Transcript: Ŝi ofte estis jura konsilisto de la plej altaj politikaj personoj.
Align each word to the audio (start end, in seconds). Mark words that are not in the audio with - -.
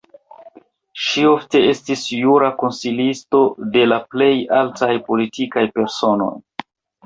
Ŝi 1.07 1.25
ofte 1.31 1.61
estis 1.73 2.07
jura 2.23 2.49
konsilisto 2.63 3.43
de 3.77 3.87
la 3.93 4.01
plej 4.17 4.33
altaj 4.65 4.93
politikaj 5.13 5.69
personoj. 5.81 6.35